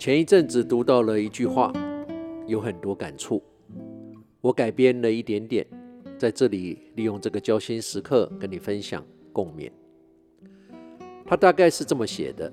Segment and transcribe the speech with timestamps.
[0.00, 1.70] 前一阵子读到了一句话，
[2.46, 3.42] 有很多感触。
[4.40, 5.66] 我改编了一点点，
[6.16, 9.70] 在这里利用这个交心时刻跟你分享共勉。
[11.26, 12.50] 他大概是这么写的：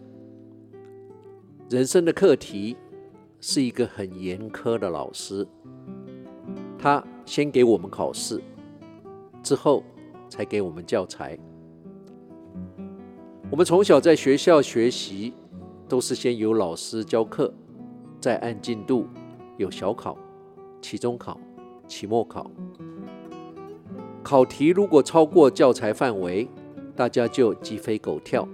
[1.70, 2.76] 人生的课题
[3.40, 5.48] 是一个很严苛的老师，
[6.78, 8.42] 他先给我们考试，
[9.42, 9.82] 之后
[10.30, 11.38] 才给我们教材。
[13.50, 15.34] 我们从小在学校学习。
[15.90, 17.50] 都是先由老师教课，
[18.20, 19.08] 再按进度
[19.56, 20.18] 有小考、
[20.82, 21.40] 期中考、
[21.88, 22.52] 期末考。
[24.22, 26.50] 考题如果超过教材范围，
[26.94, 28.46] 大家就鸡飞狗跳。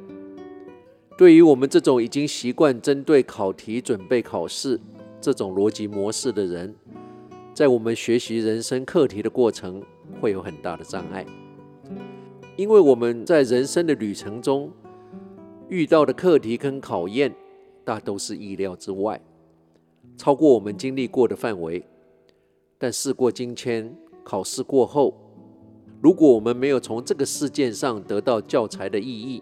[1.18, 4.80] 对于我们这种已经习惯针对考题准备考试
[5.20, 6.76] 这种逻辑模式的人，
[7.56, 9.82] 在我们学习人生课题的过程
[10.22, 11.26] 会有很大的障碍，
[12.56, 14.72] 因为我们在人生的旅程中。
[15.70, 17.34] 遇到的课题跟考验，
[17.84, 19.20] 大都是意料之外，
[20.16, 21.84] 超过我们经历过的范围。
[22.78, 25.16] 但事过境迁，考试过后，
[26.00, 29.42] 如果我们没有从这个事件上得到教材的意义，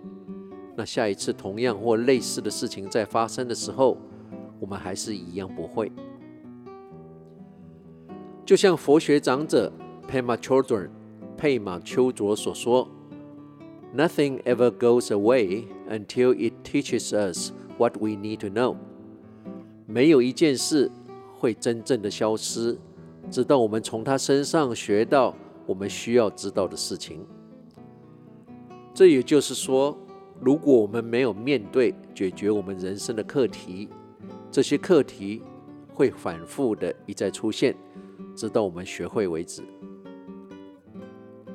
[0.78, 3.98] 那下一次同样或类似的事情在发生的时候，
[4.62, 5.92] 我们还是一样不会。
[8.46, 9.74] 就像佛学长者
[10.08, 10.90] Pema Chodron
[11.36, 12.88] 佩玛丘卓所说。
[13.94, 18.78] Nothing ever goes away until it teaches us what we need to know。
[19.86, 20.90] 没有一件事
[21.38, 22.78] 会真正的消失，
[23.30, 27.26] 直到我们从他身上学到我们需要知道的事情。
[28.94, 29.98] 这也就是说，
[30.40, 33.90] 如果我们没有面对解决我们人生的课题，
[34.50, 35.42] 这些课题
[35.94, 37.76] 会反复的一再出现，
[38.38, 39.62] 直到我们学会为止。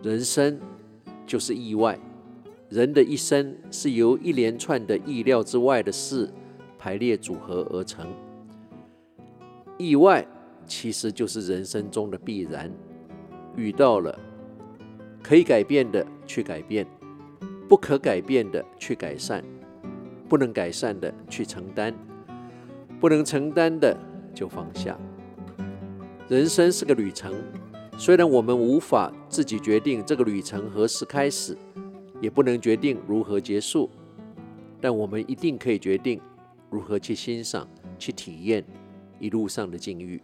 [0.02, 0.60] 人生
[1.26, 1.98] 就是意外。
[2.69, 6.28] 人的一生是由一连串的意料之外的事
[6.78, 8.06] 排列组合而成。
[9.78, 10.27] 意外
[10.66, 12.71] 其实就是人生中的必然。
[13.56, 14.19] 遇到了
[15.22, 16.87] 可以改变的去改变，
[17.69, 19.43] 不可改变的去改善，
[20.28, 21.94] 不能改善的去承担，
[23.00, 23.97] 不能承担的
[24.34, 24.99] 就放下。
[26.28, 27.32] 人生是个旅程，
[27.97, 31.56] 虽然我们无法自己决定这个旅程何时开始。
[32.21, 33.91] 也不能决定如何结束，
[34.81, 36.21] 但我们一定可以决定
[36.71, 37.69] 如何去欣赏、
[37.99, 38.65] 去体验
[39.19, 40.21] 一路上的境遇。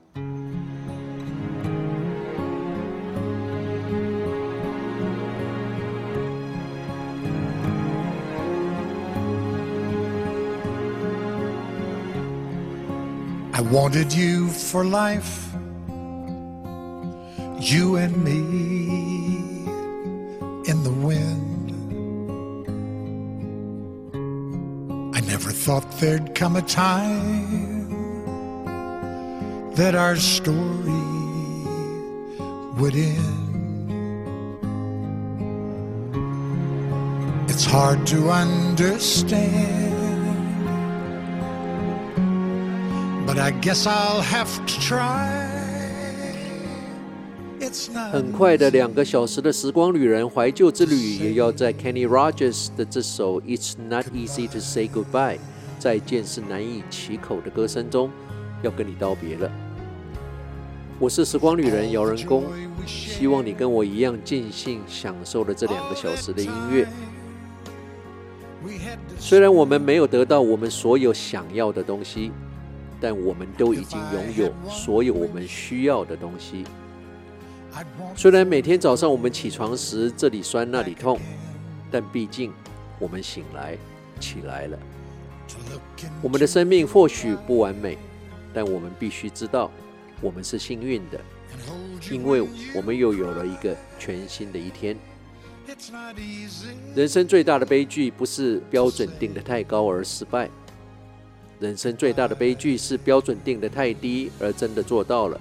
[13.54, 15.54] I wanted you for life,
[17.60, 19.41] you and me
[25.42, 27.90] Never thought there'd come a time
[29.74, 30.52] that our story
[32.78, 33.50] would end.
[37.50, 39.26] It's hard to understand,
[43.26, 45.61] but I guess I'll have to try.
[48.10, 55.38] 很快的两个小时的时光旅人怀旧之旅，也要在 Kenny Rogers 的这首 It's Not Easy to Say Goodbye，
[55.78, 58.10] 再见是难以启口的歌声中，
[58.62, 59.50] 要跟你道别了。
[60.98, 62.44] 我是时光旅人姚人工，
[62.86, 66.86] 希望你跟我一样尽兴享受了这两个小时的音乐。
[69.18, 72.30] 虽然我们没有得到我们所有想要的东西，
[73.00, 76.64] 但我们都已经拥有所有我们需要的东西。
[78.14, 81.18] 虽然每天早上我们起床时这里酸那里痛，
[81.90, 82.52] 但毕竟
[82.98, 83.76] 我们醒来
[84.20, 84.78] 起来了。
[86.20, 87.98] 我们的生命或许不完美，
[88.52, 89.70] 但我们必须知道
[90.20, 91.20] 我们是幸运的，
[92.10, 94.96] 因为我们又有了一个全新的一天。
[96.94, 100.50] 人生最大的悲剧不是标准定得太高而失败，
[101.58, 105.40] 人生最大的悲剧是标准定得太低而真的做到了。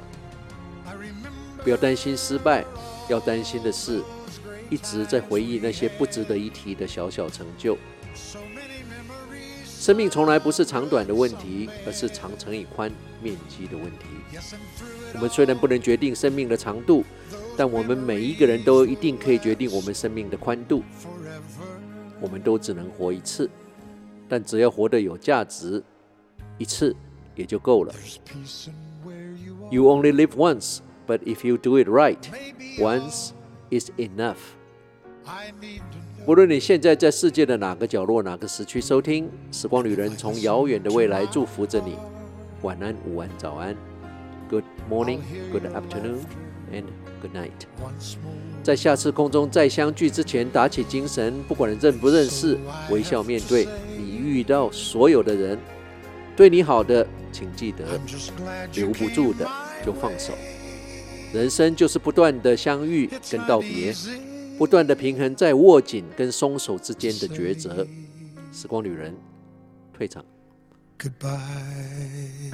[1.63, 2.65] 不要担心失败，
[3.09, 4.01] 要担心的是
[4.69, 7.77] 一直在回忆那些不值得一提的小小成就。
[9.65, 12.91] 生命从来不是长短的问题，而是长乘以宽
[13.21, 14.05] 面积的问题。
[15.13, 17.03] 我们虽然不能决定生命的长度，
[17.57, 20.83] 但我们每一个人都一定可以决定我们生命的宽度。
[22.19, 23.49] 我们都只能活一次，
[24.29, 25.83] 但只要活得有价值，
[26.59, 26.95] 一次
[27.35, 27.93] 也就够了。
[29.71, 30.79] You only live once.
[31.07, 32.19] But if you do it right,
[32.79, 33.31] once
[33.69, 34.37] is enough.
[36.25, 41.95] 不论你现在在世界的哪个角落、哪个时区收听，时光旅人从遥远的未来祝福着你。
[42.61, 43.75] 晚安、午安、早安
[44.49, 45.19] ，Good morning,
[45.51, 46.19] Good afternoon,
[46.71, 46.85] and
[47.21, 47.51] Good night。
[48.63, 52.57] 在下次空中再相聚之前，打起精神，不管认不认识，
[52.91, 53.67] 微笑面对
[53.97, 55.57] 你遇到所有的人。
[56.35, 57.83] 对你好的，请记得；
[58.75, 59.47] 留不住的，
[59.85, 60.33] 就放手。
[61.33, 63.93] 人生就是不断的相遇跟道别。
[64.61, 67.87] 不断的平衡在握紧跟松手之间的抉择。
[68.51, 69.15] 时光旅人
[69.91, 70.23] 退场。
[70.99, 72.51] Goodbye